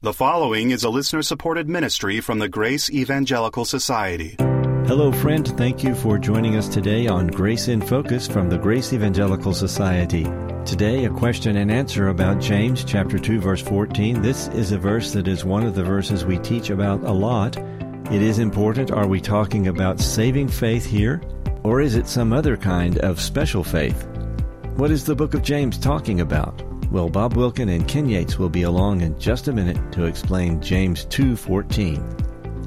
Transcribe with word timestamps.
The 0.00 0.12
following 0.12 0.70
is 0.70 0.84
a 0.84 0.90
listener 0.90 1.22
supported 1.22 1.68
ministry 1.68 2.20
from 2.20 2.38
the 2.38 2.48
Grace 2.48 2.88
Evangelical 2.88 3.64
Society. 3.64 4.36
Hello, 4.38 5.10
friend. 5.10 5.44
Thank 5.58 5.82
you 5.82 5.92
for 5.96 6.20
joining 6.20 6.54
us 6.54 6.68
today 6.68 7.08
on 7.08 7.26
Grace 7.26 7.66
in 7.66 7.80
Focus 7.80 8.28
from 8.28 8.48
the 8.48 8.58
Grace 8.58 8.92
Evangelical 8.92 9.52
Society. 9.52 10.22
Today, 10.64 11.06
a 11.06 11.10
question 11.10 11.56
and 11.56 11.68
answer 11.68 12.10
about 12.10 12.40
James 12.40 12.84
chapter 12.84 13.18
2 13.18 13.40
verse 13.40 13.60
14. 13.60 14.22
This 14.22 14.46
is 14.50 14.70
a 14.70 14.78
verse 14.78 15.12
that 15.14 15.26
is 15.26 15.44
one 15.44 15.66
of 15.66 15.74
the 15.74 15.82
verses 15.82 16.24
we 16.24 16.38
teach 16.38 16.70
about 16.70 17.02
a 17.02 17.10
lot. 17.10 17.56
It 17.56 18.22
is 18.22 18.38
important. 18.38 18.92
Are 18.92 19.08
we 19.08 19.20
talking 19.20 19.66
about 19.66 19.98
saving 19.98 20.46
faith 20.46 20.86
here? 20.86 21.20
Or 21.64 21.80
is 21.80 21.96
it 21.96 22.06
some 22.06 22.32
other 22.32 22.56
kind 22.56 22.98
of 22.98 23.20
special 23.20 23.64
faith? 23.64 24.06
What 24.76 24.92
is 24.92 25.04
the 25.04 25.16
book 25.16 25.34
of 25.34 25.42
James 25.42 25.76
talking 25.76 26.20
about? 26.20 26.62
Well, 26.90 27.10
Bob 27.10 27.34
Wilkin 27.34 27.68
and 27.68 27.86
Ken 27.86 28.08
Yates 28.08 28.38
will 28.38 28.48
be 28.48 28.62
along 28.62 29.02
in 29.02 29.18
just 29.18 29.48
a 29.48 29.52
minute 29.52 29.92
to 29.92 30.04
explain 30.04 30.60
James 30.60 31.04
2:14. 31.06 32.02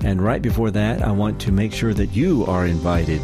And 0.03 0.21
right 0.21 0.41
before 0.41 0.69
that, 0.71 1.01
I 1.01 1.11
want 1.11 1.39
to 1.41 1.51
make 1.51 1.73
sure 1.73 1.93
that 1.93 2.15
you 2.15 2.45
are 2.45 2.67
invited 2.67 3.21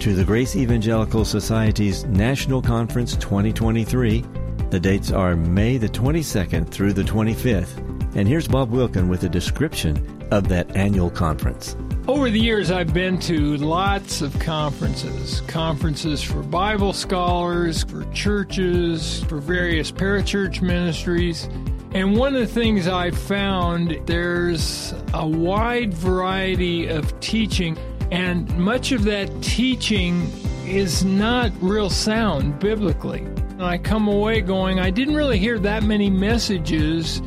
to 0.00 0.14
the 0.14 0.24
Grace 0.24 0.56
Evangelical 0.56 1.24
Society's 1.24 2.04
National 2.06 2.60
Conference 2.60 3.16
2023. 3.16 4.24
The 4.70 4.80
dates 4.80 5.12
are 5.12 5.36
May 5.36 5.76
the 5.76 5.88
22nd 5.88 6.68
through 6.68 6.94
the 6.94 7.04
25th. 7.04 7.78
And 8.16 8.26
here's 8.26 8.48
Bob 8.48 8.70
Wilkin 8.70 9.08
with 9.08 9.22
a 9.24 9.28
description 9.28 10.19
of 10.30 10.48
that 10.48 10.74
annual 10.76 11.10
conference. 11.10 11.76
Over 12.08 12.30
the 12.30 12.40
years, 12.40 12.70
I've 12.70 12.92
been 12.92 13.18
to 13.20 13.56
lots 13.58 14.20
of 14.20 14.36
conferences 14.40 15.42
conferences 15.42 16.22
for 16.22 16.42
Bible 16.42 16.92
scholars, 16.92 17.84
for 17.84 18.04
churches, 18.12 19.22
for 19.24 19.38
various 19.38 19.92
parachurch 19.92 20.62
ministries. 20.62 21.48
And 21.92 22.16
one 22.16 22.34
of 22.34 22.40
the 22.40 22.46
things 22.46 22.88
I 22.88 23.10
found, 23.10 24.00
there's 24.06 24.94
a 25.12 25.26
wide 25.26 25.92
variety 25.92 26.86
of 26.86 27.18
teaching, 27.20 27.76
and 28.10 28.48
much 28.58 28.92
of 28.92 29.04
that 29.04 29.42
teaching 29.42 30.30
is 30.64 31.04
not 31.04 31.52
real 31.60 31.90
sound 31.90 32.58
biblically. 32.60 33.20
And 33.20 33.64
I 33.64 33.76
come 33.76 34.08
away 34.08 34.40
going, 34.40 34.78
I 34.78 34.90
didn't 34.90 35.16
really 35.16 35.38
hear 35.38 35.58
that 35.58 35.82
many 35.82 36.08
messages 36.08 37.20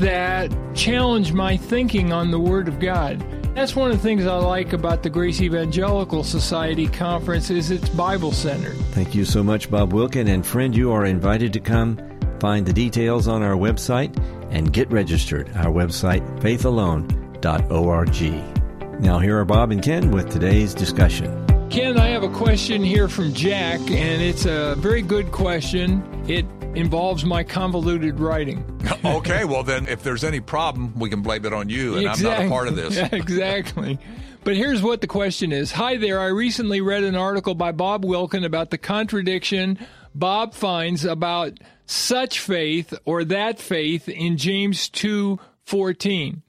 that 0.00 0.54
challenge 0.74 1.32
my 1.32 1.56
thinking 1.56 2.12
on 2.12 2.30
the 2.30 2.38
Word 2.38 2.68
of 2.68 2.78
God. 2.78 3.24
That's 3.54 3.74
one 3.74 3.90
of 3.90 3.96
the 3.96 4.02
things 4.02 4.26
I 4.26 4.36
like 4.36 4.74
about 4.74 5.02
the 5.02 5.08
Grace 5.08 5.40
Evangelical 5.40 6.22
Society 6.22 6.88
conference 6.88 7.48
is 7.48 7.70
it's 7.70 7.88
Bible 7.88 8.32
centered. 8.32 8.76
Thank 8.92 9.14
you 9.14 9.24
so 9.24 9.42
much, 9.42 9.70
Bob 9.70 9.94
Wilkin. 9.94 10.28
And 10.28 10.46
friend, 10.46 10.76
you 10.76 10.92
are 10.92 11.06
invited 11.06 11.54
to 11.54 11.60
come. 11.60 11.98
Find 12.38 12.66
the 12.66 12.74
details 12.74 13.28
on 13.28 13.42
our 13.42 13.56
website 13.56 14.14
and 14.50 14.72
get 14.72 14.90
registered. 14.90 15.48
Our 15.56 15.72
website, 15.72 16.22
faithalone.org. 16.40 19.00
Now, 19.00 19.18
here 19.18 19.38
are 19.38 19.44
Bob 19.44 19.70
and 19.70 19.82
Ken 19.82 20.10
with 20.10 20.30
today's 20.30 20.74
discussion. 20.74 21.46
Ken, 21.70 21.98
I 21.98 22.08
have 22.08 22.22
a 22.22 22.28
question 22.28 22.84
here 22.84 23.08
from 23.08 23.32
Jack, 23.32 23.80
and 23.80 24.22
it's 24.22 24.46
a 24.46 24.74
very 24.76 25.02
good 25.02 25.32
question. 25.32 26.02
It 26.28 26.46
involves 26.76 27.24
my 27.24 27.42
convoluted 27.42 28.20
writing. 28.20 28.64
okay, 29.04 29.44
well, 29.44 29.62
then 29.62 29.88
if 29.88 30.02
there's 30.02 30.24
any 30.24 30.40
problem, 30.40 30.98
we 30.98 31.10
can 31.10 31.22
blame 31.22 31.44
it 31.44 31.52
on 31.52 31.68
you, 31.68 31.96
and 31.96 32.06
exactly. 32.06 32.26
I'm 32.26 32.38
not 32.40 32.46
a 32.46 32.50
part 32.50 32.68
of 32.68 32.76
this. 32.76 32.96
exactly. 33.12 33.98
But 34.44 34.56
here's 34.56 34.82
what 34.82 35.00
the 35.00 35.08
question 35.08 35.50
is 35.50 35.72
Hi 35.72 35.96
there. 35.96 36.20
I 36.20 36.26
recently 36.26 36.80
read 36.80 37.02
an 37.02 37.16
article 37.16 37.54
by 37.54 37.72
Bob 37.72 38.04
Wilkin 38.04 38.44
about 38.44 38.70
the 38.70 38.78
contradiction 38.78 39.78
Bob 40.16 40.54
finds 40.54 41.04
about 41.04 41.60
such 41.84 42.40
faith 42.40 42.94
or 43.04 43.22
that 43.24 43.58
faith 43.58 44.08
in 44.08 44.38
James 44.38 44.88
2 44.88 45.38
14. 45.64 46.42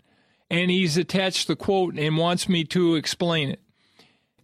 And 0.50 0.72
he's 0.72 0.96
attached 0.96 1.48
the 1.48 1.58
quote 1.58 2.00
and 2.00 2.18
wants 2.18 2.48
me 2.48 2.64
to 2.66 2.96
explain 2.96 3.50
it. 3.50 3.60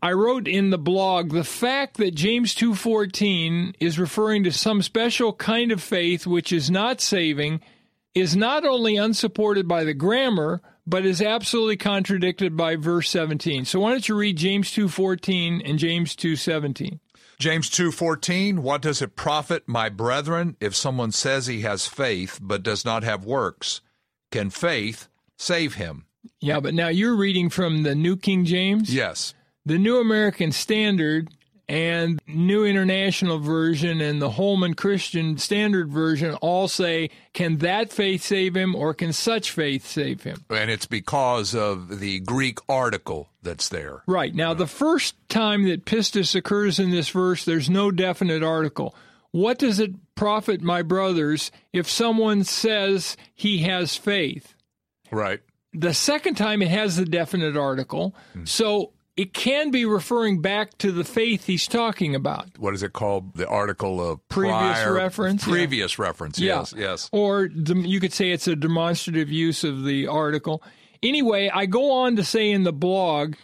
I 0.03 0.11
wrote 0.11 0.49
in 0.49 0.69
the 0.69 0.77
blog 0.77 1.31
the 1.31 1.45
fact 1.45 1.95
that 1.95 2.13
James 2.13 2.53
2:14 2.53 3.73
is 3.79 3.97
referring 3.97 4.43
to 4.43 4.51
some 4.51 4.81
special 4.81 5.31
kind 5.31 5.71
of 5.71 5.81
faith 5.81 6.27
which 6.27 6.51
is 6.51 6.69
not 6.69 6.99
saving 6.99 7.61
is 8.13 8.35
not 8.35 8.65
only 8.65 8.97
unsupported 8.97 9.65
by 9.65 9.85
the 9.85 9.93
grammar 9.93 10.61
but 10.85 11.05
is 11.05 11.21
absolutely 11.21 11.77
contradicted 11.77 12.57
by 12.57 12.75
verse 12.75 13.09
17. 13.11 13.63
So 13.63 13.79
why 13.79 13.91
don't 13.91 14.09
you 14.09 14.15
read 14.15 14.35
James 14.35 14.71
2:14 14.71 15.61
and 15.63 15.79
James 15.79 16.17
2:17? 16.17 16.99
James 17.39 17.69
2:14 17.69 18.59
What 18.59 18.81
does 18.81 19.01
it 19.01 19.15
profit 19.15 19.69
my 19.69 19.87
brethren 19.87 20.57
if 20.59 20.75
someone 20.75 21.13
says 21.13 21.47
he 21.47 21.61
has 21.61 21.87
faith 21.87 22.39
but 22.41 22.61
does 22.61 22.83
not 22.83 23.05
have 23.05 23.23
works 23.23 23.79
can 24.33 24.49
faith 24.49 25.07
save 25.37 25.75
him? 25.75 26.07
Yeah, 26.41 26.59
but 26.59 26.73
now 26.73 26.89
you're 26.89 27.15
reading 27.15 27.49
from 27.49 27.83
the 27.83 27.95
New 27.95 28.17
King 28.17 28.43
James? 28.43 28.93
Yes 28.93 29.33
the 29.65 29.77
New 29.77 29.99
American 29.99 30.51
Standard 30.51 31.29
and 31.69 32.19
New 32.27 32.65
International 32.65 33.39
Version 33.39 34.01
and 34.01 34.21
the 34.21 34.31
Holman 34.31 34.73
Christian 34.73 35.37
Standard 35.37 35.89
Version 35.89 36.35
all 36.35 36.67
say, 36.67 37.09
can 37.33 37.59
that 37.59 37.91
faith 37.91 38.21
save 38.21 38.55
him 38.55 38.75
or 38.75 38.93
can 38.93 39.13
such 39.13 39.51
faith 39.51 39.87
save 39.87 40.23
him? 40.23 40.43
And 40.49 40.69
it's 40.69 40.85
because 40.85 41.55
of 41.55 41.99
the 41.99 42.19
Greek 42.19 42.59
article 42.67 43.29
that's 43.41 43.69
there. 43.69 44.03
Right. 44.07 44.35
Now, 44.35 44.53
the 44.53 44.67
first 44.67 45.15
time 45.29 45.63
that 45.65 45.85
pistis 45.85 46.35
occurs 46.35 46.79
in 46.79 46.91
this 46.91 47.09
verse, 47.09 47.45
there's 47.45 47.69
no 47.69 47.91
definite 47.91 48.43
article. 48.43 48.93
What 49.31 49.57
does 49.57 49.79
it 49.79 49.91
profit, 50.15 50.61
my 50.61 50.81
brothers, 50.81 51.49
if 51.71 51.89
someone 51.89 52.43
says 52.43 53.15
he 53.33 53.59
has 53.59 53.95
faith? 53.95 54.53
Right. 55.11 55.39
The 55.73 55.93
second 55.93 56.35
time 56.35 56.61
it 56.61 56.69
has 56.69 56.97
the 56.97 57.05
definite 57.05 57.57
article. 57.57 58.13
Mm. 58.35 58.47
So 58.47 58.91
it 59.15 59.33
can 59.33 59.69
be 59.71 59.85
referring 59.85 60.41
back 60.41 60.77
to 60.79 60.91
the 60.91 61.03
faith 61.03 61.45
he's 61.45 61.67
talking 61.67 62.15
about. 62.15 62.47
What 62.57 62.73
is 62.73 62.81
it 62.81 62.93
called? 62.93 63.35
The 63.35 63.47
article 63.47 64.01
of 64.01 64.27
previous 64.27 64.55
prior, 64.55 64.93
reference. 64.93 65.43
Previous 65.43 65.97
yeah. 65.97 66.05
reference. 66.05 66.39
Yes, 66.39 66.73
yeah. 66.75 66.83
yes. 66.83 67.09
Or 67.11 67.45
you 67.45 67.99
could 67.99 68.13
say 68.13 68.31
it's 68.31 68.47
a 68.47 68.55
demonstrative 68.55 69.29
use 69.29 69.63
of 69.63 69.83
the 69.83 70.07
article. 70.07 70.63
Anyway, 71.03 71.51
I 71.53 71.65
go 71.65 71.91
on 71.91 72.15
to 72.15 72.23
say 72.23 72.49
in 72.49 72.63
the 72.63 72.73
blog. 72.73 73.35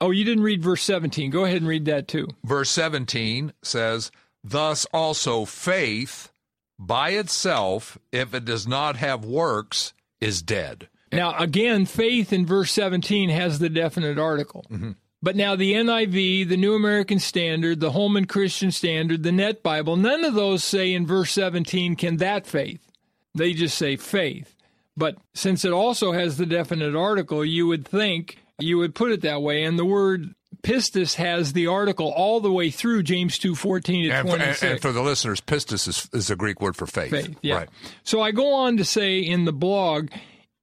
Oh, 0.00 0.10
you 0.10 0.24
didn't 0.24 0.44
read 0.44 0.62
verse 0.62 0.82
17. 0.82 1.30
Go 1.30 1.44
ahead 1.44 1.58
and 1.58 1.68
read 1.68 1.84
that 1.84 2.08
too. 2.08 2.28
Verse 2.44 2.70
17 2.70 3.52
says, 3.62 4.10
"Thus 4.42 4.86
also 4.92 5.44
faith 5.44 6.32
by 6.78 7.10
itself, 7.10 7.98
if 8.10 8.34
it 8.34 8.44
does 8.44 8.66
not 8.66 8.96
have 8.96 9.24
works, 9.24 9.92
is 10.20 10.42
dead." 10.42 10.88
Now, 11.12 11.36
again, 11.38 11.84
faith 11.84 12.32
in 12.32 12.46
verse 12.46 12.72
17 12.72 13.28
has 13.28 13.58
the 13.58 13.68
definite 13.68 14.18
article. 14.18 14.64
Mm-hmm. 14.70 14.92
But 15.22 15.36
now 15.36 15.54
the 15.54 15.72
NIV, 15.74 16.48
the 16.48 16.56
New 16.56 16.74
American 16.74 17.20
Standard, 17.20 17.78
the 17.78 17.92
Holman 17.92 18.26
Christian 18.26 18.72
Standard, 18.72 19.22
the 19.22 19.30
Net 19.30 19.62
Bible, 19.62 19.96
none 19.96 20.24
of 20.24 20.34
those 20.34 20.64
say 20.64 20.92
in 20.92 21.06
verse 21.06 21.30
17, 21.30 21.94
can 21.94 22.16
that 22.16 22.46
faith? 22.46 22.90
They 23.34 23.52
just 23.52 23.78
say 23.78 23.96
faith. 23.96 24.56
But 24.96 25.16
since 25.32 25.64
it 25.64 25.72
also 25.72 26.12
has 26.12 26.36
the 26.36 26.46
definite 26.46 26.96
article, 26.96 27.44
you 27.44 27.66
would 27.68 27.86
think 27.86 28.38
you 28.58 28.78
would 28.78 28.94
put 28.94 29.12
it 29.12 29.22
that 29.22 29.42
way. 29.42 29.62
And 29.62 29.78
the 29.78 29.84
word 29.84 30.34
pistis 30.62 31.14
has 31.14 31.52
the 31.52 31.66
article 31.66 32.12
all 32.12 32.40
the 32.40 32.52
way 32.52 32.70
through 32.70 33.02
James 33.02 33.38
2:14 33.38 33.82
to 33.84 34.10
and 34.10 34.28
26. 34.28 34.58
For, 34.58 34.66
and, 34.66 34.80
for 34.80 34.92
the 34.92 35.02
listeners, 35.02 35.40
pistis 35.40 35.88
is, 35.88 36.08
is 36.12 36.30
a 36.30 36.36
Greek 36.36 36.60
word 36.60 36.76
for 36.76 36.86
faith. 36.86 37.10
Faith, 37.10 37.36
yeah. 37.42 37.56
Right. 37.56 37.68
So 38.02 38.20
I 38.20 38.32
go 38.32 38.54
on 38.54 38.76
to 38.76 38.84
say 38.84 39.18
in 39.18 39.44
the 39.44 39.52
blog, 39.52 40.10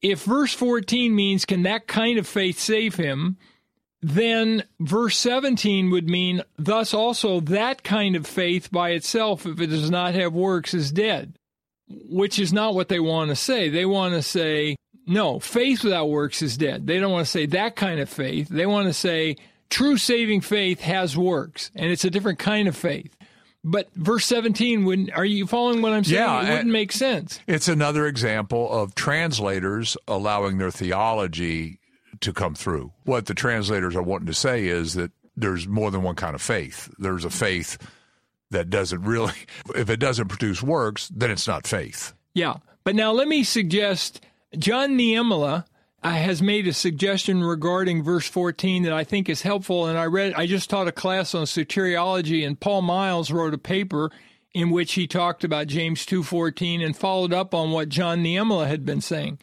if 0.02 0.24
verse 0.24 0.54
14 0.54 1.16
means 1.16 1.46
can 1.46 1.64
that 1.64 1.88
kind 1.88 2.20
of 2.20 2.28
faith 2.28 2.60
save 2.60 2.96
him, 2.96 3.38
then 4.02 4.64
verse 4.80 5.18
17 5.18 5.90
would 5.90 6.08
mean, 6.08 6.42
thus 6.58 6.94
also 6.94 7.40
that 7.42 7.84
kind 7.84 8.16
of 8.16 8.26
faith 8.26 8.72
by 8.72 8.92
itself, 8.92 9.46
if 9.46 9.60
it 9.60 9.68
does 9.68 9.92
not 9.92 10.14
have 10.14 10.34
works, 10.34 10.74
is 10.74 10.92
dead, 10.92 11.38
which 11.88 12.40
is 12.40 12.54
not 12.54 12.76
what 12.76 12.88
they 12.88 13.00
want 13.00 13.30
to 13.30 13.36
say. 13.36 13.70
They 13.70 13.86
want 13.86 14.14
to 14.14 14.22
say, 14.22 14.78
no, 15.06 15.40
faith 15.40 15.84
without 15.84 16.10
works 16.10 16.42
is 16.42 16.56
dead. 16.56 16.88
They 16.88 17.00
don't 17.00 17.12
want 17.12 17.26
to 17.26 17.32
say 17.32 17.46
that 17.48 17.76
kind 17.76 18.00
of 18.00 18.10
faith. 18.10 18.48
They 18.48 18.66
want 18.66 18.88
to 18.88 18.94
say 18.94 19.36
true 19.70 19.98
saving 19.98 20.42
faith 20.42 20.80
has 20.82 21.18
works, 21.18 21.72
and 21.76 21.92
it's 21.92 22.06
a 22.06 22.10
different 22.10 22.40
kind 22.40 22.68
of 22.68 22.78
faith. 22.78 23.16
But 23.64 23.90
verse 23.94 24.26
17 24.26 24.86
wouldn't, 24.86 25.12
are 25.12 25.26
you 25.26 25.46
following 25.46 25.82
what 25.82 25.92
I'm 25.92 26.06
saying? 26.06 26.22
Yeah, 26.22 26.48
it 26.48 26.50
wouldn't 26.52 26.72
make 26.72 26.94
sense. 26.94 27.42
It's 27.46 27.68
another 27.68 28.08
example 28.08 28.72
of 28.72 28.96
translators 28.96 29.98
allowing 30.08 30.60
their 30.60 30.72
theology 30.72 31.80
to 32.22 32.34
come 32.34 32.56
through. 32.56 32.92
What 33.04 33.26
the 33.26 33.34
translators 33.34 33.96
are 33.96 34.02
wanting 34.02 34.28
to 34.28 34.34
say 34.34 34.68
is 34.68 34.94
that 34.94 35.12
there's 35.36 35.68
more 35.68 35.92
than 35.92 36.04
one 36.04 36.16
kind 36.16 36.36
of 36.36 36.42
faith. 36.42 36.94
There's 37.00 37.26
a 37.26 37.30
faith 37.30 37.78
that 38.52 38.70
doesn't 38.70 39.02
really, 39.04 39.34
if 39.76 39.90
it 39.90 39.98
doesn't 39.98 40.28
produce 40.28 40.62
works, 40.62 41.10
then 41.10 41.32
it's 41.32 41.48
not 41.48 41.68
faith. 41.68 42.14
Yeah. 42.34 42.58
But 42.84 42.96
now 42.96 43.12
let 43.12 43.28
me 43.28 43.44
suggest 43.44 44.26
John 44.58 44.98
Niemela 44.98 45.66
uh, 46.02 46.12
has 46.12 46.42
made 46.42 46.68
a 46.68 46.74
suggestion 46.74 47.44
regarding 47.44 48.04
verse 48.04 48.28
14 48.28 48.84
that 48.84 48.94
I 48.94 49.04
think 49.04 49.30
is 49.30 49.42
helpful. 49.42 49.86
And 49.86 49.98
I 49.98 50.06
read, 50.06 50.34
I 50.34 50.46
just 50.46 50.70
taught 50.70 50.88
a 50.88 50.94
class 50.94 51.36
on 51.36 51.46
soteriology, 51.46 52.46
and 52.46 52.60
Paul 52.60 52.82
Miles 52.82 53.32
wrote 53.32 53.54
a 53.54 53.58
paper 53.58 54.12
in 54.54 54.72
which 54.72 54.94
he 54.94 55.08
talked 55.08 55.44
about 55.44 55.68
James 55.68 56.06
2.14 56.06 56.84
and 56.84 56.98
followed 56.98 57.34
up 57.34 57.54
on 57.54 57.72
what 57.72 57.90
John 57.90 58.24
Niemela 58.24 58.68
had 58.68 58.86
been 58.86 59.02
saying. 59.02 59.40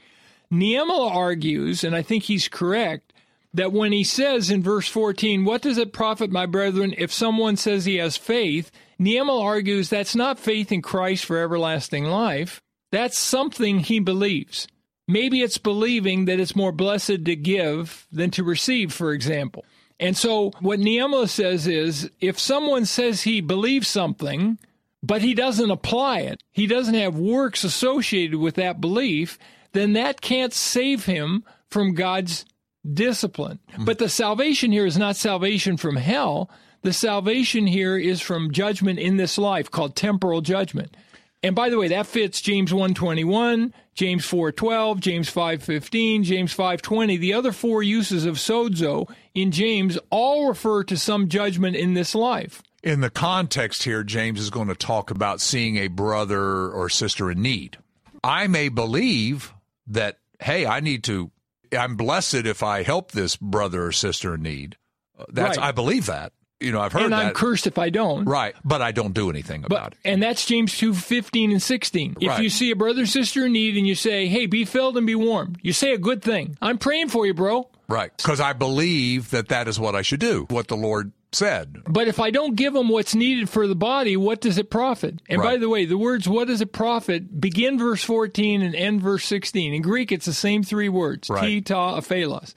Niemela 0.52 1.10
argues, 1.10 1.84
and 1.84 1.94
I 1.94 2.02
think 2.02 2.24
he's 2.24 2.48
correct, 2.48 3.12
that 3.54 3.72
when 3.72 3.92
he 3.92 4.04
says 4.04 4.50
in 4.50 4.62
verse 4.62 4.88
14, 4.88 5.44
What 5.44 5.62
does 5.62 5.78
it 5.78 5.92
profit, 5.92 6.30
my 6.30 6.46
brethren, 6.46 6.94
if 6.98 7.12
someone 7.12 7.56
says 7.56 7.84
he 7.84 7.96
has 7.96 8.16
faith? 8.16 8.70
Niemela 9.00 9.42
argues 9.42 9.88
that's 9.88 10.14
not 10.14 10.38
faith 10.38 10.72
in 10.72 10.82
Christ 10.82 11.24
for 11.24 11.38
everlasting 11.38 12.04
life. 12.04 12.60
That's 12.92 13.18
something 13.18 13.80
he 13.80 13.98
believes. 13.98 14.68
Maybe 15.08 15.42
it's 15.42 15.58
believing 15.58 16.24
that 16.24 16.40
it's 16.40 16.56
more 16.56 16.72
blessed 16.72 17.24
to 17.24 17.36
give 17.36 18.06
than 18.10 18.30
to 18.32 18.42
receive, 18.42 18.92
for 18.92 19.12
example. 19.12 19.64
And 19.98 20.16
so 20.16 20.52
what 20.60 20.80
Niemela 20.80 21.28
says 21.28 21.66
is 21.66 22.10
if 22.20 22.38
someone 22.38 22.84
says 22.84 23.22
he 23.22 23.40
believes 23.40 23.88
something, 23.88 24.58
but 25.02 25.22
he 25.22 25.34
doesn't 25.34 25.70
apply 25.70 26.20
it, 26.20 26.42
he 26.52 26.66
doesn't 26.66 26.94
have 26.94 27.16
works 27.16 27.64
associated 27.64 28.38
with 28.38 28.56
that 28.56 28.80
belief, 28.80 29.38
then 29.76 29.92
that 29.94 30.20
can't 30.20 30.52
save 30.52 31.04
him 31.04 31.44
from 31.70 31.94
God's 31.94 32.44
discipline. 32.92 33.58
Mm-hmm. 33.72 33.84
But 33.84 33.98
the 33.98 34.08
salvation 34.08 34.72
here 34.72 34.86
is 34.86 34.98
not 34.98 35.16
salvation 35.16 35.76
from 35.76 35.96
hell. 35.96 36.50
The 36.82 36.92
salvation 36.92 37.66
here 37.66 37.96
is 37.96 38.20
from 38.20 38.52
judgment 38.52 38.98
in 38.98 39.16
this 39.16 39.38
life 39.38 39.70
called 39.70 39.96
temporal 39.96 40.40
judgment. 40.40 40.96
And 41.42 41.54
by 41.54 41.68
the 41.68 41.78
way, 41.78 41.88
that 41.88 42.06
fits 42.06 42.40
James 42.40 42.72
121, 42.72 43.72
James 43.94 44.24
4:12, 44.24 45.00
James 45.00 45.30
5:15, 45.30 46.24
James 46.24 46.52
5:20. 46.52 47.16
The 47.16 47.34
other 47.34 47.52
four 47.52 47.82
uses 47.82 48.24
of 48.24 48.36
sozo 48.36 49.08
in 49.34 49.52
James 49.52 49.98
all 50.10 50.48
refer 50.48 50.82
to 50.84 50.96
some 50.96 51.28
judgment 51.28 51.76
in 51.76 51.94
this 51.94 52.14
life. 52.14 52.62
In 52.82 53.00
the 53.00 53.10
context 53.10 53.82
here, 53.82 54.02
James 54.02 54.40
is 54.40 54.50
going 54.50 54.68
to 54.68 54.74
talk 54.74 55.10
about 55.10 55.40
seeing 55.40 55.76
a 55.76 55.88
brother 55.88 56.68
or 56.68 56.88
sister 56.88 57.30
in 57.30 57.42
need. 57.42 57.78
I 58.22 58.46
may 58.46 58.68
believe 58.68 59.52
that 59.88 60.18
hey, 60.40 60.66
I 60.66 60.80
need 60.80 61.04
to 61.04 61.30
I'm 61.76 61.96
blessed 61.96 62.34
if 62.34 62.62
I 62.62 62.82
help 62.82 63.12
this 63.12 63.36
brother 63.36 63.86
or 63.86 63.92
sister 63.92 64.34
in 64.34 64.42
need. 64.42 64.76
Uh, 65.18 65.24
that's 65.28 65.56
right. 65.58 65.68
I 65.68 65.72
believe 65.72 66.06
that 66.06 66.32
you 66.60 66.72
know, 66.72 66.80
I've 66.80 66.92
heard 66.92 67.02
and 67.02 67.14
I'm 67.14 67.34
cursed 67.34 67.66
if 67.66 67.76
I 67.78 67.90
don't. 67.90 68.24
Right, 68.24 68.54
but 68.64 68.80
I 68.80 68.92
don't 68.92 69.12
do 69.12 69.28
anything 69.28 69.62
but, 69.62 69.72
about 69.72 69.92
it. 69.92 69.98
And 70.04 70.22
that's 70.22 70.46
James 70.46 70.76
two 70.76 70.94
fifteen 70.94 71.50
and 71.50 71.62
16. 71.62 72.16
If 72.20 72.28
right. 72.28 72.42
you 72.42 72.48
see 72.48 72.70
a 72.70 72.76
brother 72.76 73.02
or 73.02 73.06
sister 73.06 73.46
in 73.46 73.52
need 73.52 73.76
and 73.76 73.86
you 73.86 73.94
say, 73.94 74.26
hey, 74.26 74.46
be 74.46 74.64
filled 74.64 74.96
and 74.96 75.06
be 75.06 75.14
warmed, 75.14 75.58
you 75.62 75.72
say 75.72 75.92
a 75.92 75.98
good 75.98 76.22
thing. 76.22 76.56
I'm 76.62 76.78
praying 76.78 77.08
for 77.10 77.26
you, 77.26 77.34
bro. 77.34 77.68
Right, 77.88 78.10
because 78.16 78.40
I 78.40 78.52
believe 78.52 79.30
that 79.30 79.48
that 79.48 79.68
is 79.68 79.78
what 79.78 79.94
I 79.94 80.02
should 80.02 80.20
do, 80.20 80.46
what 80.48 80.68
the 80.68 80.76
Lord 80.76 81.12
said. 81.32 81.82
But 81.88 82.08
if 82.08 82.20
I 82.20 82.30
don't 82.30 82.56
give 82.56 82.72
them 82.72 82.88
what's 82.88 83.14
needed 83.14 83.48
for 83.48 83.66
the 83.66 83.74
body, 83.74 84.16
what 84.16 84.40
does 84.40 84.58
it 84.58 84.70
profit? 84.70 85.20
And 85.28 85.40
right. 85.40 85.54
by 85.54 85.56
the 85.58 85.68
way, 85.68 85.84
the 85.84 85.98
words 85.98 86.28
what 86.28 86.48
does 86.48 86.60
it 86.60 86.72
profit 86.72 87.40
begin 87.40 87.78
verse 87.78 88.02
14 88.02 88.62
and 88.62 88.74
end 88.74 89.02
verse 89.02 89.24
16. 89.24 89.74
In 89.74 89.82
Greek, 89.82 90.12
it's 90.12 90.26
the 90.26 90.32
same 90.32 90.62
three 90.62 90.88
words, 90.88 91.28
right. 91.28 91.42
ti, 91.42 91.60
ta, 91.60 91.98
ophelos. 91.98 92.54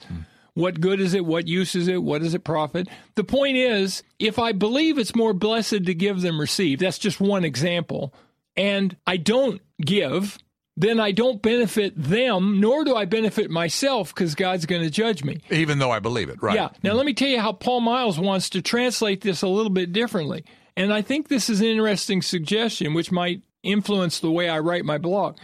What 0.54 0.80
good 0.80 1.00
is 1.00 1.14
it? 1.14 1.24
What 1.24 1.46
use 1.46 1.74
is 1.74 1.88
it? 1.88 2.02
What 2.02 2.22
does 2.22 2.34
it 2.34 2.44
profit? 2.44 2.88
The 3.14 3.24
point 3.24 3.56
is, 3.56 4.02
if 4.18 4.38
I 4.38 4.52
believe 4.52 4.98
it's 4.98 5.14
more 5.14 5.32
blessed 5.32 5.84
to 5.84 5.94
give 5.94 6.22
than 6.22 6.38
receive, 6.38 6.80
that's 6.80 6.98
just 6.98 7.20
one 7.20 7.44
example, 7.44 8.12
and 8.56 8.96
I 9.06 9.16
don't 9.16 9.62
give, 9.80 10.38
then 10.80 11.00
I 11.00 11.12
don't 11.12 11.42
benefit 11.42 11.92
them, 11.96 12.60
nor 12.60 12.84
do 12.84 12.94
I 12.94 13.04
benefit 13.04 13.50
myself 13.50 14.14
because 14.14 14.34
God's 14.34 14.66
going 14.66 14.82
to 14.82 14.90
judge 14.90 15.24
me. 15.24 15.40
Even 15.50 15.78
though 15.78 15.90
I 15.90 15.98
believe 15.98 16.28
it, 16.28 16.42
right? 16.42 16.54
Yeah. 16.54 16.68
Now, 16.82 16.92
let 16.92 17.06
me 17.06 17.14
tell 17.14 17.28
you 17.28 17.40
how 17.40 17.52
Paul 17.52 17.80
Miles 17.80 18.18
wants 18.18 18.50
to 18.50 18.62
translate 18.62 19.20
this 19.20 19.42
a 19.42 19.48
little 19.48 19.70
bit 19.70 19.92
differently. 19.92 20.44
And 20.76 20.92
I 20.92 21.02
think 21.02 21.28
this 21.28 21.50
is 21.50 21.60
an 21.60 21.66
interesting 21.66 22.22
suggestion, 22.22 22.94
which 22.94 23.12
might 23.12 23.42
influence 23.62 24.20
the 24.20 24.30
way 24.30 24.48
I 24.48 24.60
write 24.60 24.84
my 24.84 24.98
blog. 24.98 25.38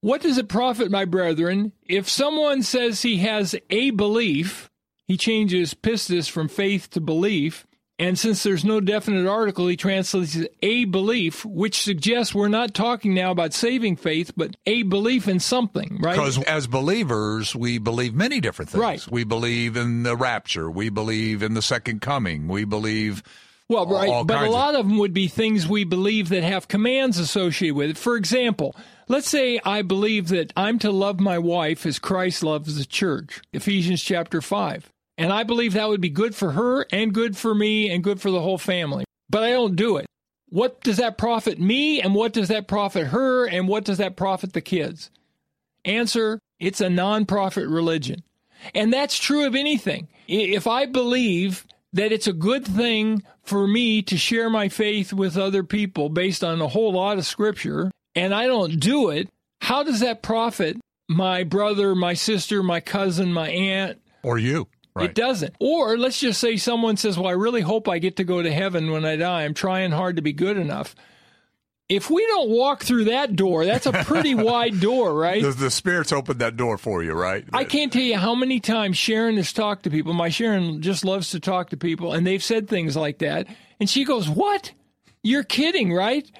What 0.00 0.20
does 0.20 0.38
it 0.38 0.48
profit, 0.48 0.90
my 0.90 1.04
brethren, 1.04 1.72
if 1.88 2.08
someone 2.08 2.62
says 2.62 3.02
he 3.02 3.18
has 3.18 3.56
a 3.70 3.90
belief? 3.90 4.70
He 5.06 5.16
changes 5.16 5.74
pistis 5.74 6.30
from 6.30 6.48
faith 6.48 6.90
to 6.90 7.00
belief. 7.00 7.66
And 7.98 8.16
since 8.16 8.44
there's 8.44 8.64
no 8.64 8.80
definite 8.80 9.28
article, 9.28 9.66
he 9.66 9.76
translates 9.76 10.38
a 10.62 10.84
belief, 10.84 11.44
which 11.44 11.82
suggests 11.82 12.32
we're 12.32 12.48
not 12.48 12.72
talking 12.72 13.12
now 13.12 13.32
about 13.32 13.52
saving 13.52 13.96
faith, 13.96 14.32
but 14.36 14.56
a 14.66 14.82
belief 14.84 15.26
in 15.26 15.40
something, 15.40 15.98
right? 16.00 16.14
Because 16.14 16.40
as 16.44 16.68
believers, 16.68 17.56
we 17.56 17.78
believe 17.78 18.14
many 18.14 18.40
different 18.40 18.70
things. 18.70 18.80
Right. 18.80 19.04
We 19.10 19.24
believe 19.24 19.76
in 19.76 20.04
the 20.04 20.16
rapture. 20.16 20.70
We 20.70 20.90
believe 20.90 21.42
in 21.42 21.54
the 21.54 21.62
second 21.62 22.00
coming. 22.00 22.46
We 22.46 22.64
believe. 22.64 23.24
Well, 23.68 23.86
right. 23.86 24.24
But 24.24 24.46
a 24.46 24.50
lot 24.50 24.74
of... 24.74 24.80
of 24.80 24.88
them 24.88 24.98
would 24.98 25.12
be 25.12 25.26
things 25.26 25.66
we 25.66 25.82
believe 25.82 26.28
that 26.28 26.44
have 26.44 26.68
commands 26.68 27.18
associated 27.18 27.74
with 27.74 27.90
it. 27.90 27.98
For 27.98 28.16
example, 28.16 28.76
Let's 29.10 29.30
say 29.30 29.58
I 29.64 29.80
believe 29.80 30.28
that 30.28 30.52
I'm 30.54 30.78
to 30.80 30.92
love 30.92 31.18
my 31.18 31.38
wife 31.38 31.86
as 31.86 31.98
Christ 31.98 32.42
loves 32.42 32.76
the 32.76 32.84
church, 32.84 33.40
Ephesians 33.54 34.02
chapter 34.02 34.42
5. 34.42 34.92
And 35.18 35.32
I 35.32 35.42
believe 35.42 35.74
that 35.74 35.88
would 35.88 36.00
be 36.00 36.08
good 36.08 36.34
for 36.34 36.52
her 36.52 36.86
and 36.92 37.12
good 37.12 37.36
for 37.36 37.54
me 37.54 37.90
and 37.90 38.04
good 38.04 38.20
for 38.20 38.30
the 38.30 38.40
whole 38.40 38.56
family. 38.56 39.04
But 39.28 39.42
I 39.42 39.50
don't 39.50 39.76
do 39.76 39.96
it. 39.96 40.06
What 40.48 40.80
does 40.80 40.96
that 40.96 41.18
profit 41.18 41.60
me 41.60 42.00
and 42.00 42.14
what 42.14 42.32
does 42.32 42.48
that 42.48 42.68
profit 42.68 43.08
her 43.08 43.46
and 43.46 43.68
what 43.68 43.84
does 43.84 43.98
that 43.98 44.16
profit 44.16 44.52
the 44.52 44.60
kids? 44.60 45.10
Answer 45.84 46.38
it's 46.60 46.80
a 46.80 46.88
non 46.88 47.26
profit 47.26 47.68
religion. 47.68 48.22
And 48.74 48.92
that's 48.92 49.18
true 49.18 49.46
of 49.46 49.54
anything. 49.54 50.08
If 50.26 50.66
I 50.66 50.86
believe 50.86 51.66
that 51.92 52.12
it's 52.12 52.26
a 52.26 52.32
good 52.32 52.64
thing 52.64 53.22
for 53.42 53.66
me 53.66 54.02
to 54.02 54.16
share 54.16 54.50
my 54.50 54.68
faith 54.68 55.12
with 55.12 55.36
other 55.36 55.62
people 55.62 56.08
based 56.08 56.44
on 56.44 56.60
a 56.60 56.68
whole 56.68 56.92
lot 56.92 57.18
of 57.18 57.26
scripture, 57.26 57.90
and 58.14 58.34
I 58.34 58.46
don't 58.46 58.78
do 58.80 59.10
it, 59.10 59.28
how 59.60 59.82
does 59.82 60.00
that 60.00 60.22
profit 60.22 60.76
my 61.08 61.44
brother, 61.44 61.94
my 61.94 62.14
sister, 62.14 62.62
my 62.62 62.80
cousin, 62.80 63.32
my 63.32 63.48
aunt? 63.48 64.00
Or 64.22 64.38
you? 64.38 64.68
Right. 64.98 65.10
It 65.10 65.14
doesn't. 65.14 65.54
Or 65.60 65.96
let's 65.96 66.18
just 66.18 66.40
say 66.40 66.56
someone 66.56 66.96
says, 66.96 67.16
Well, 67.16 67.28
I 67.28 67.32
really 67.32 67.60
hope 67.60 67.88
I 67.88 67.98
get 67.98 68.16
to 68.16 68.24
go 68.24 68.42
to 68.42 68.52
heaven 68.52 68.90
when 68.90 69.04
I 69.04 69.16
die. 69.16 69.44
I'm 69.44 69.54
trying 69.54 69.92
hard 69.92 70.16
to 70.16 70.22
be 70.22 70.32
good 70.32 70.56
enough. 70.56 70.94
If 71.88 72.10
we 72.10 72.26
don't 72.26 72.50
walk 72.50 72.82
through 72.82 73.04
that 73.04 73.34
door, 73.34 73.64
that's 73.64 73.86
a 73.86 73.92
pretty 73.92 74.34
wide 74.34 74.78
door, 74.78 75.14
right? 75.14 75.42
The, 75.42 75.52
the, 75.52 75.70
Spirit's 75.70 76.12
opened 76.12 76.40
that 76.40 76.56
door 76.56 76.76
for 76.76 77.02
you, 77.02 77.12
right? 77.12 77.46
I 77.50 77.64
can't 77.64 77.90
tell 77.90 78.02
you 78.02 78.18
how 78.18 78.34
many 78.34 78.60
times 78.60 78.98
Sharon 78.98 79.36
has 79.36 79.54
talked 79.54 79.84
to 79.84 79.90
people. 79.90 80.12
My 80.12 80.28
Sharon 80.28 80.82
just 80.82 81.02
loves 81.02 81.30
to 81.30 81.40
talk 81.40 81.70
to 81.70 81.78
people, 81.78 82.12
and 82.12 82.26
they've 82.26 82.42
said 82.42 82.68
things 82.68 82.94
like 82.94 83.18
that. 83.20 83.46
And 83.80 83.88
she 83.88 84.04
goes, 84.04 84.28
What? 84.28 84.72
You're 85.22 85.44
kidding, 85.44 85.92
right? 85.92 86.30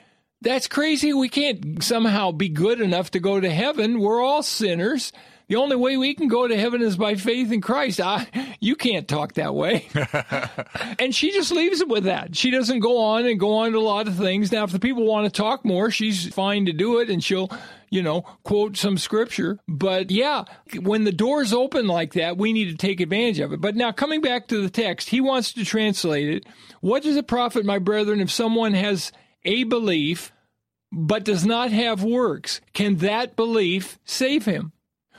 That's 0.41 0.69
crazy. 0.69 1.13
We 1.13 1.29
can't 1.29 1.83
somehow 1.83 2.31
be 2.31 2.49
good 2.49 2.81
enough 2.81 3.11
to 3.13 3.21
go 3.21 3.41
to 3.41 3.51
heaven. 3.51 3.99
We're 3.99 4.23
all 4.23 4.43
sinners. 4.43 5.13
The 5.49 5.57
only 5.57 5.77
way 5.77 5.97
we 5.97 6.15
can 6.15 6.29
go 6.29 6.47
to 6.47 6.59
heaven 6.59 6.83
is 6.83 6.99
by 6.99 7.15
faith 7.15 7.51
in 7.51 7.63
Christ. 7.63 8.03
I, 8.03 8.27
you 8.61 8.77
can't 8.77 9.09
talk 9.09 9.33
that 9.35 9.55
way. 9.55 9.89
and 10.99 11.15
she 11.15 11.33
just 11.33 11.51
leaves 11.51 11.81
it 11.81 11.89
with 11.89 12.05
that. 12.05 12.37
She 12.37 12.51
doesn't 12.51 12.81
go 12.81 12.99
on 12.99 13.25
and 13.25 13.41
go 13.41 13.55
on 13.55 13.73
to 13.73 13.79
a 13.79 13.81
lot 13.81 14.09
of 14.09 14.17
things. 14.17 14.53
Now, 14.53 14.65
if 14.65 14.73
the 14.73 14.79
people 14.79 15.07
want 15.07 15.25
to 15.25 15.31
talk 15.31 15.65
more, 15.65 15.91
she's 15.91 16.29
fine 16.35 16.67
to 16.67 16.75
do 16.75 16.99
it 16.99 17.09
and 17.09 17.25
she'll, 17.25 17.51
you 17.89 18.03
know, 18.03 18.23
quote 18.43 18.77
some 18.77 18.99
scripture. 18.99 19.59
But 19.67 20.11
yeah, 20.11 20.45
when 20.83 21.05
the 21.05 21.13
doors 21.13 21.55
open 21.55 21.87
like 21.87 22.13
that, 22.13 22.37
we 22.37 22.53
need 22.53 22.69
to 22.71 22.77
take 22.77 23.01
advantage 23.01 23.41
of 23.41 23.55
it. 23.55 23.61
But 23.63 23.75
now, 23.75 23.91
coming 23.91 24.21
back 24.21 24.49
to 24.49 24.61
the 24.61 24.69
text, 24.69 25.09
he 25.09 25.23
wants 25.23 25.55
to 25.55 25.65
translate 25.65 26.29
it. 26.29 26.45
What 26.83 27.03
does 27.03 27.17
it 27.17 27.27
profit, 27.27 27.65
my 27.65 27.79
brethren, 27.79 28.21
if 28.21 28.31
someone 28.31 28.75
has 28.75 29.13
a 29.47 29.65
belief 29.65 30.31
but 30.93 31.25
does 31.25 31.47
not 31.47 31.71
have 31.71 32.05
works, 32.05 32.61
can 32.75 32.97
that 32.97 33.35
belief 33.35 33.99
save 34.05 34.45
him? 34.45 34.73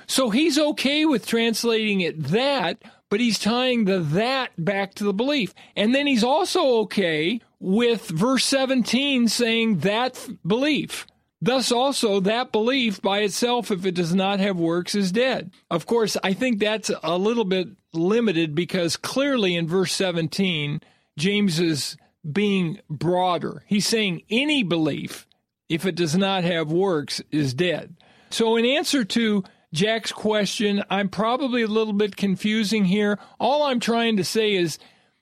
So 0.10 0.32
he's 0.32 0.58
okay 0.58 1.06
with 1.06 1.28
translating 1.28 2.02
it 2.02 2.24
that, 2.26 2.82
but 3.10 3.20
he's 3.20 3.38
tying 3.38 3.86
the 3.86 4.00
that 4.00 4.50
back 4.58 4.96
to 4.96 5.04
the 5.04 5.14
belief. 5.14 5.54
And 5.76 5.94
then 5.94 6.08
he's 6.08 6.24
also 6.24 6.80
okay 6.80 7.40
with 7.60 8.08
verse 8.08 8.44
17 8.46 9.28
saying 9.28 9.80
that 9.80 10.28
belief. 10.46 11.06
Thus, 11.42 11.72
also, 11.72 12.20
that 12.22 12.52
belief 12.52 13.02
by 13.04 13.20
itself, 13.20 13.70
if 13.70 13.86
it 13.86 13.94
does 13.94 14.14
not 14.14 14.40
have 14.40 14.58
works, 14.58 14.96
is 14.96 15.12
dead. 15.12 15.52
Of 15.70 15.86
course, 15.86 16.18
I 16.24 16.34
think 16.34 16.60
that's 16.60 16.90
a 17.04 17.18
little 17.18 17.46
bit 17.46 17.70
limited 17.94 18.56
because 18.56 18.98
clearly 18.98 19.56
in 19.56 19.68
verse 19.68 19.94
17, 19.94 20.82
James 21.20 21.60
is 21.60 21.98
being 22.30 22.80
broader. 22.90 23.64
He's 23.68 23.88
saying 23.88 24.24
any 24.30 24.64
belief, 24.64 25.28
if 25.70 25.86
it 25.86 25.96
does 25.96 26.18
not 26.18 26.44
have 26.44 26.72
works, 26.72 27.22
is 27.32 27.54
dead. 27.54 27.96
So, 28.32 28.58
in 28.58 28.66
answer 28.66 29.06
to 29.06 29.44
Jack's 29.74 30.12
question, 30.12 30.84
I'm 30.90 31.10
probably 31.10 31.62
a 31.62 31.68
little 31.68 31.94
bit 31.94 32.16
confusing 32.16 32.86
here. 32.86 33.20
All 33.40 33.64
I'm 33.64 33.80
trying 33.80 34.18
to 34.18 34.24
say 34.24 34.56
is 34.56 34.80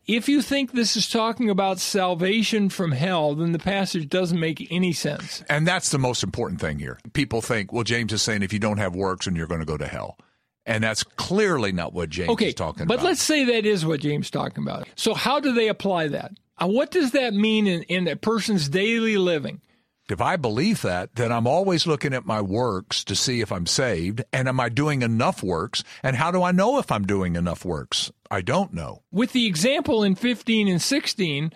if 0.07 0.29
you 0.29 0.41
think 0.41 0.71
this 0.71 0.95
is 0.95 1.09
talking 1.09 1.49
about 1.49 1.79
salvation 1.79 2.69
from 2.69 2.93
hell, 2.93 3.35
then 3.35 3.51
the 3.51 3.59
passage 3.59 4.07
doesn't 4.07 4.39
make 4.39 4.65
any 4.71 4.93
sense. 4.93 5.43
And 5.49 5.67
that's 5.67 5.89
the 5.89 5.99
most 5.99 6.23
important 6.23 6.61
thing 6.61 6.79
here. 6.79 6.97
People 7.11 7.41
think, 7.41 7.73
well, 7.73 7.83
James 7.83 8.13
is 8.13 8.21
saying 8.21 8.41
if 8.41 8.53
you 8.53 8.59
don't 8.59 8.77
have 8.77 8.95
works, 8.95 9.27
and 9.27 9.35
you're 9.35 9.47
going 9.47 9.59
to 9.59 9.65
go 9.65 9.77
to 9.77 9.87
hell. 9.87 10.17
And 10.65 10.83
that's 10.83 11.03
clearly 11.03 11.71
not 11.71 11.93
what 11.93 12.09
James 12.09 12.29
okay, 12.31 12.49
is 12.49 12.53
talking 12.53 12.87
but 12.87 12.95
about. 12.95 13.03
But 13.03 13.09
let's 13.09 13.21
say 13.21 13.45
that 13.45 13.65
is 13.65 13.85
what 13.85 13.99
James 13.99 14.27
is 14.27 14.31
talking 14.31 14.63
about. 14.63 14.87
So, 14.95 15.13
how 15.13 15.39
do 15.39 15.53
they 15.53 15.67
apply 15.69 16.09
that? 16.09 16.31
Uh, 16.57 16.67
what 16.67 16.91
does 16.91 17.11
that 17.11 17.33
mean 17.33 17.67
in, 17.67 17.83
in 17.83 18.07
a 18.07 18.15
person's 18.15 18.67
daily 18.67 19.17
living? 19.17 19.61
If 20.09 20.21
I 20.21 20.37
believe 20.37 20.81
that, 20.83 21.15
then 21.15 21.31
I'm 21.33 21.47
always 21.47 21.85
looking 21.85 22.13
at 22.13 22.25
my 22.25 22.41
works 22.41 23.03
to 23.05 23.15
see 23.15 23.41
if 23.41 23.51
I'm 23.51 23.65
saved. 23.65 24.23
And 24.31 24.47
am 24.47 24.59
I 24.59 24.69
doing 24.69 25.01
enough 25.01 25.43
works? 25.43 25.83
And 26.01 26.15
how 26.15 26.31
do 26.31 26.43
I 26.43 26.51
know 26.51 26.79
if 26.79 26.91
I'm 26.91 27.05
doing 27.05 27.35
enough 27.35 27.65
works? 27.65 28.11
I 28.31 28.41
don't 28.41 28.73
know. 28.73 29.03
With 29.11 29.33
the 29.33 29.45
example 29.45 30.03
in 30.03 30.15
15 30.15 30.69
and 30.69 30.81
16, 30.81 31.51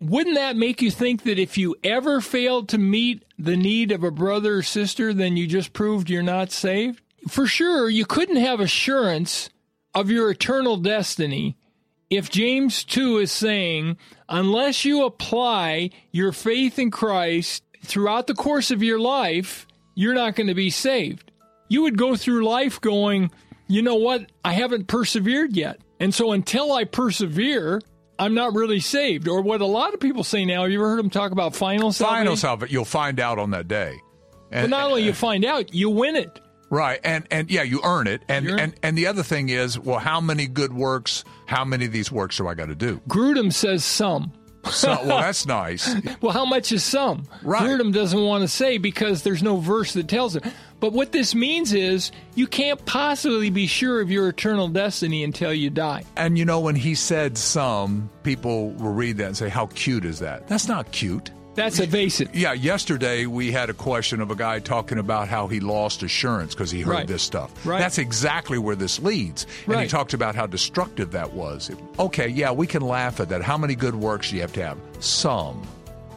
wouldn't 0.00 0.36
that 0.36 0.56
make 0.56 0.82
you 0.82 0.90
think 0.90 1.22
that 1.22 1.38
if 1.38 1.56
you 1.56 1.76
ever 1.82 2.20
failed 2.20 2.68
to 2.68 2.78
meet 2.78 3.24
the 3.38 3.56
need 3.56 3.90
of 3.90 4.04
a 4.04 4.10
brother 4.10 4.56
or 4.56 4.62
sister, 4.62 5.14
then 5.14 5.36
you 5.36 5.46
just 5.46 5.72
proved 5.72 6.10
you're 6.10 6.22
not 6.22 6.52
saved? 6.52 7.00
For 7.28 7.46
sure, 7.46 7.88
you 7.88 8.04
couldn't 8.04 8.36
have 8.36 8.60
assurance 8.60 9.50
of 9.94 10.10
your 10.10 10.30
eternal 10.30 10.76
destiny 10.76 11.56
if 12.10 12.30
James 12.30 12.84
2 12.84 13.18
is 13.18 13.32
saying, 13.32 13.96
unless 14.28 14.84
you 14.84 15.04
apply 15.04 15.90
your 16.10 16.32
faith 16.32 16.78
in 16.78 16.90
Christ 16.90 17.62
throughout 17.84 18.26
the 18.26 18.34
course 18.34 18.70
of 18.70 18.82
your 18.82 18.98
life, 18.98 19.66
you're 19.94 20.14
not 20.14 20.34
going 20.34 20.46
to 20.46 20.54
be 20.54 20.70
saved. 20.70 21.32
You 21.68 21.82
would 21.82 21.98
go 21.98 22.16
through 22.16 22.44
life 22.44 22.80
going, 22.80 23.30
you 23.66 23.82
know 23.82 23.96
what? 23.96 24.30
I 24.44 24.52
haven't 24.52 24.86
persevered 24.86 25.56
yet. 25.56 25.80
And 26.00 26.14
so 26.14 26.32
until 26.32 26.72
I 26.72 26.84
persevere, 26.84 27.80
I'm 28.18 28.34
not 28.34 28.54
really 28.54 28.80
saved. 28.80 29.28
Or 29.28 29.42
what 29.42 29.60
a 29.60 29.66
lot 29.66 29.94
of 29.94 30.00
people 30.00 30.24
say 30.24 30.44
now, 30.44 30.62
have 30.62 30.70
you 30.70 30.78
ever 30.78 30.90
heard 30.90 30.98
them 30.98 31.10
talk 31.10 31.32
about 31.32 31.54
final 31.54 31.92
salvation? 31.92 32.18
Final 32.18 32.36
salvation, 32.36 32.72
you'll 32.72 32.84
find 32.84 33.20
out 33.20 33.38
on 33.38 33.50
that 33.50 33.68
day. 33.68 34.00
And, 34.50 34.70
but 34.70 34.76
not 34.76 34.88
only 34.90 35.02
you 35.02 35.12
find 35.12 35.44
out, 35.44 35.74
you 35.74 35.90
win 35.90 36.16
it. 36.16 36.40
Right. 36.70 37.00
And 37.02 37.26
and 37.30 37.50
yeah, 37.50 37.62
you 37.62 37.80
earn 37.82 38.06
it. 38.06 38.22
And 38.28 38.46
and 38.48 38.74
and 38.82 38.96
the 38.96 39.06
other 39.06 39.22
thing 39.22 39.48
is, 39.48 39.78
well, 39.78 39.98
how 39.98 40.20
many 40.20 40.46
good 40.46 40.72
works, 40.72 41.24
how 41.46 41.64
many 41.64 41.86
of 41.86 41.92
these 41.92 42.12
works 42.12 42.36
do 42.36 42.46
I 42.46 42.54
got 42.54 42.66
to 42.66 42.74
do? 42.74 43.00
Grudem 43.08 43.52
says 43.52 43.84
some. 43.84 44.32
So, 44.70 44.88
well, 45.04 45.18
that's 45.18 45.46
nice. 45.46 45.94
well, 46.20 46.32
how 46.32 46.44
much 46.44 46.72
is 46.72 46.84
some? 46.84 47.24
Right. 47.42 47.78
Doesn't 47.92 48.20
want 48.20 48.42
to 48.42 48.48
say 48.48 48.78
because 48.78 49.22
there's 49.22 49.42
no 49.42 49.56
verse 49.56 49.94
that 49.94 50.08
tells 50.08 50.36
it. 50.36 50.44
But 50.80 50.92
what 50.92 51.12
this 51.12 51.34
means 51.34 51.72
is 51.72 52.12
you 52.34 52.46
can't 52.46 52.84
possibly 52.86 53.50
be 53.50 53.66
sure 53.66 54.00
of 54.00 54.10
your 54.10 54.28
eternal 54.28 54.68
destiny 54.68 55.24
until 55.24 55.52
you 55.52 55.70
die. 55.70 56.04
And 56.16 56.38
you 56.38 56.44
know, 56.44 56.60
when 56.60 56.76
he 56.76 56.94
said 56.94 57.36
some, 57.36 58.10
people 58.22 58.70
will 58.72 58.92
read 58.92 59.16
that 59.16 59.26
and 59.26 59.36
say, 59.36 59.48
How 59.48 59.66
cute 59.66 60.04
is 60.04 60.20
that? 60.20 60.46
That's 60.46 60.68
not 60.68 60.92
cute. 60.92 61.30
That's 61.58 61.80
evasive. 61.80 62.34
Yeah, 62.34 62.52
yesterday 62.52 63.26
we 63.26 63.50
had 63.50 63.68
a 63.68 63.74
question 63.74 64.20
of 64.20 64.30
a 64.30 64.36
guy 64.36 64.60
talking 64.60 64.98
about 64.98 65.28
how 65.28 65.48
he 65.48 65.58
lost 65.58 66.04
assurance 66.04 66.54
because 66.54 66.70
he 66.70 66.82
heard 66.82 66.92
right. 66.92 67.06
this 67.06 67.22
stuff. 67.22 67.66
Right. 67.66 67.80
That's 67.80 67.98
exactly 67.98 68.58
where 68.58 68.76
this 68.76 69.00
leads. 69.00 69.46
And 69.66 69.74
right. 69.74 69.82
he 69.82 69.88
talked 69.88 70.14
about 70.14 70.36
how 70.36 70.46
destructive 70.46 71.10
that 71.12 71.32
was. 71.32 71.70
Okay, 71.98 72.28
yeah, 72.28 72.52
we 72.52 72.66
can 72.68 72.82
laugh 72.82 73.18
at 73.18 73.28
that. 73.30 73.42
How 73.42 73.58
many 73.58 73.74
good 73.74 73.96
works 73.96 74.30
do 74.30 74.36
you 74.36 74.42
have 74.42 74.52
to 74.52 74.64
have? 74.64 74.78
Some. 75.00 75.66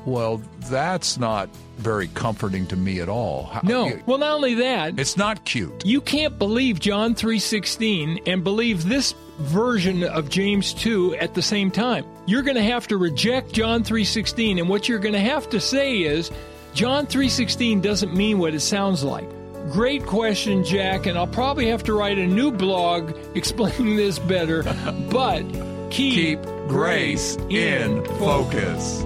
Well, 0.06 0.42
that's 0.70 1.18
not 1.18 1.50
very 1.78 2.08
comforting 2.10 2.68
to 2.68 2.76
me 2.76 3.00
at 3.00 3.10
all. 3.10 3.46
How, 3.46 3.62
no. 3.64 4.00
well, 4.06 4.18
not 4.18 4.34
only 4.34 4.56
that, 4.56 5.00
it's 5.00 5.18
not 5.18 5.46
cute. 5.46 5.86
You 5.86 6.02
can't 6.02 6.38
believe 6.38 6.80
John 6.80 7.16
3:16 7.16 8.28
and 8.28 8.44
believe 8.44 8.88
this 8.88 9.14
version 9.42 10.04
of 10.04 10.30
James 10.30 10.74
2 10.74 11.16
at 11.16 11.34
the 11.34 11.42
same 11.42 11.72
time. 11.72 12.06
You're 12.26 12.44
going 12.44 12.56
to 12.56 12.64
have 12.64 12.88
to 12.88 12.98
reject 12.98 13.52
John 13.52 13.84
3:16 13.84 14.60
and 14.60 14.70
what 14.70 14.88
you're 14.88 15.00
going 15.00 15.14
to 15.14 15.20
have 15.20 15.50
to 15.50 15.60
say 15.60 16.00
is 16.00 16.32
John 16.74 17.06
3:16 17.08 17.82
doesn't 17.82 18.14
mean 18.16 18.40
what 18.40 18.54
it 18.54 18.62
sounds 18.62 19.04
like. 19.04 19.30
Great 19.72 20.06
question, 20.06 20.64
Jack, 20.64 21.06
and 21.06 21.18
I'll 21.18 21.28
probably 21.28 21.68
have 21.68 21.84
to 21.84 21.94
write 21.94 22.18
a 22.18 22.26
new 22.26 22.52
blog 22.52 23.16
explaining 23.36 23.96
this 23.96 24.20
better, 24.20 24.64
but 25.10 25.44
keep, 25.92 26.42
keep 26.42 26.44
grace 26.68 27.38
in 27.50 28.04
focus. 28.18 29.04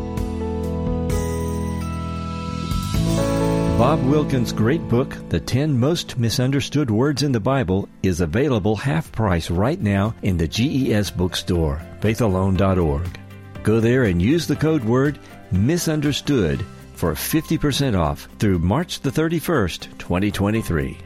Bob 3.77 4.01
Wilkin's 4.05 4.53
great 4.53 4.87
book, 4.87 5.17
The 5.27 5.39
10 5.41 5.77
Most 5.77 6.17
Misunderstood 6.17 6.89
Words 6.89 7.23
in 7.23 7.33
the 7.33 7.41
Bible, 7.41 7.89
is 8.03 8.21
available 8.21 8.77
half 8.77 9.11
price 9.11 9.51
right 9.51 9.81
now 9.81 10.15
in 10.21 10.37
the 10.37 10.47
GES 10.47 11.11
bookstore, 11.11 11.81
faithalone.org. 11.99 13.19
Go 13.63 13.81
there 13.81 14.05
and 14.05 14.21
use 14.21 14.47
the 14.47 14.55
code 14.55 14.85
word 14.85 15.19
misunderstood 15.51 16.65
for 16.93 17.15
50% 17.15 17.99
off 17.99 18.29
through 18.39 18.59
March 18.59 19.01
the 19.01 19.09
31st, 19.09 19.97
2023. 19.97 20.97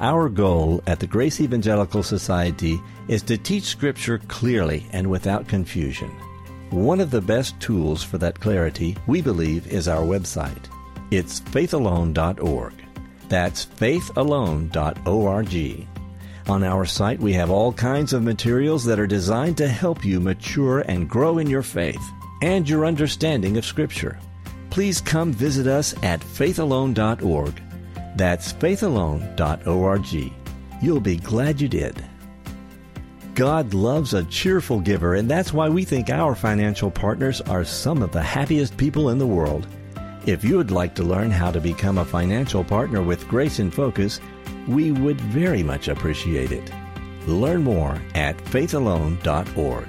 Our 0.00 0.28
goal 0.28 0.82
at 0.86 1.00
the 1.00 1.06
Grace 1.06 1.40
Evangelical 1.40 2.02
Society 2.02 2.78
is 3.08 3.22
to 3.22 3.38
teach 3.38 3.64
Scripture 3.64 4.18
clearly 4.28 4.86
and 4.92 5.06
without 5.06 5.48
confusion. 5.48 6.10
One 6.68 7.00
of 7.00 7.10
the 7.10 7.22
best 7.22 7.58
tools 7.58 8.02
for 8.02 8.18
that 8.18 8.38
clarity, 8.38 8.98
we 9.06 9.22
believe, 9.22 9.66
is 9.68 9.88
our 9.88 10.02
website. 10.02 10.66
It's 11.10 11.40
faithalone.org. 11.40 12.72
That's 13.28 13.66
faithalone.org. 13.66 15.86
On 16.48 16.62
our 16.62 16.86
site, 16.86 17.18
we 17.18 17.32
have 17.32 17.50
all 17.50 17.72
kinds 17.72 18.12
of 18.12 18.22
materials 18.22 18.84
that 18.84 19.00
are 19.00 19.06
designed 19.06 19.56
to 19.58 19.66
help 19.66 20.04
you 20.04 20.20
mature 20.20 20.80
and 20.80 21.08
grow 21.08 21.38
in 21.38 21.48
your 21.48 21.62
faith 21.62 22.02
and 22.42 22.68
your 22.68 22.86
understanding 22.86 23.56
of 23.56 23.64
Scripture. 23.64 24.18
Please 24.70 25.00
come 25.00 25.32
visit 25.32 25.66
us 25.66 25.94
at 26.04 26.20
faithalone.org. 26.20 27.60
That's 28.16 28.52
faithalone.org. 28.52 30.32
You'll 30.82 31.00
be 31.00 31.16
glad 31.16 31.60
you 31.60 31.68
did. 31.68 32.04
God 33.34 33.74
loves 33.74 34.14
a 34.14 34.24
cheerful 34.24 34.80
giver, 34.80 35.14
and 35.14 35.30
that's 35.30 35.52
why 35.52 35.68
we 35.68 35.84
think 35.84 36.08
our 36.08 36.34
financial 36.34 36.90
partners 36.90 37.42
are 37.42 37.64
some 37.64 38.02
of 38.02 38.12
the 38.12 38.22
happiest 38.22 38.76
people 38.76 39.10
in 39.10 39.18
the 39.18 39.26
world. 39.26 39.66
If 40.26 40.42
you 40.42 40.56
would 40.56 40.72
like 40.72 40.96
to 40.96 41.04
learn 41.04 41.30
how 41.30 41.52
to 41.52 41.60
become 41.60 41.98
a 41.98 42.04
financial 42.04 42.64
partner 42.64 43.00
with 43.00 43.28
Grace 43.28 43.60
in 43.60 43.70
Focus, 43.70 44.20
we 44.66 44.90
would 44.90 45.20
very 45.20 45.62
much 45.62 45.86
appreciate 45.86 46.50
it. 46.50 46.72
Learn 47.28 47.62
more 47.62 48.02
at 48.16 48.36
faithalone.org. 48.38 49.86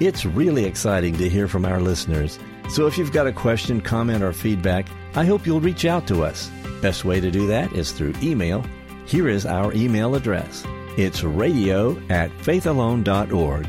It's 0.00 0.24
really 0.24 0.64
exciting 0.64 1.16
to 1.16 1.28
hear 1.28 1.48
from 1.48 1.64
our 1.64 1.80
listeners, 1.80 2.38
so 2.68 2.86
if 2.86 2.96
you've 2.96 3.12
got 3.12 3.26
a 3.26 3.32
question, 3.32 3.80
comment, 3.80 4.22
or 4.22 4.32
feedback, 4.32 4.86
I 5.16 5.24
hope 5.24 5.44
you'll 5.44 5.60
reach 5.60 5.84
out 5.84 6.06
to 6.08 6.22
us. 6.22 6.50
Best 6.80 7.04
way 7.04 7.20
to 7.20 7.32
do 7.32 7.48
that 7.48 7.72
is 7.72 7.90
through 7.90 8.14
email. 8.22 8.64
Here 9.06 9.28
is 9.28 9.44
our 9.44 9.72
email 9.72 10.14
address. 10.14 10.64
It's 10.96 11.24
radio 11.24 12.00
at 12.10 12.30
faithalone.org. 12.30 13.66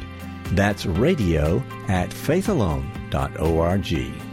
That's 0.51 0.85
radio 0.85 1.63
at 1.87 2.11
faithalone.org. 2.11 4.24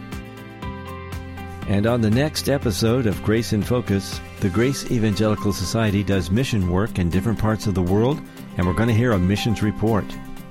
And 1.69 1.87
on 1.87 2.01
the 2.01 2.11
next 2.11 2.49
episode 2.49 3.07
of 3.07 3.23
Grace 3.23 3.53
in 3.53 3.63
Focus, 3.63 4.21
the 4.41 4.51
Grace 4.51 4.91
Evangelical 4.91 5.53
Society 5.53 6.03
does 6.03 6.31
mission 6.31 6.71
work 6.71 6.99
in 6.99 7.09
different 7.09 7.39
parts 7.39 7.67
of 7.67 7.75
the 7.75 7.83
world, 7.83 8.21
and 8.57 8.67
we're 8.67 8.75
going 8.75 8.89
to 8.89 8.95
hear 8.95 9.13
a 9.13 9.19
missions 9.19 9.63
report. 9.63 10.05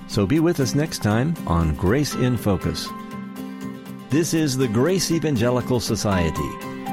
So 0.08 0.25
be 0.25 0.39
with 0.39 0.60
us 0.60 0.74
next 0.74 1.03
time 1.03 1.36
on 1.46 1.75
Grace 1.75 2.15
in 2.15 2.38
Focus. 2.38 2.88
This 4.10 4.34
is 4.34 4.58
the 4.58 4.68
Grace 4.68 5.12
Evangelical 5.12 5.80
Society. 5.80 6.50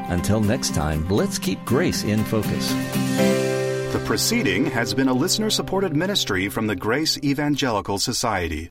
Until 0.08 0.40
next 0.40 0.75
time, 0.75 1.06
let's 1.08 1.38
keep 1.38 1.62
grace 1.64 2.04
in 2.04 2.25
focus. 2.25 2.72
The 3.92 4.02
proceeding 4.04 4.66
has 4.66 4.94
been 4.94 5.08
a 5.08 5.12
listener 5.12 5.50
supported 5.50 5.94
ministry 5.94 6.48
from 6.48 6.66
the 6.66 6.76
Grace 6.76 7.18
Evangelical 7.22 7.98
Society. 7.98 8.66